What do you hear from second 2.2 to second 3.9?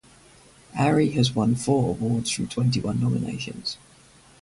from twenty-one nominations.